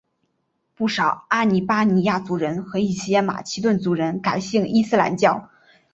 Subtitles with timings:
[0.73, 5.51] 不少阿尔巴尼亚族人和一些马其顿族人改信伊斯兰教。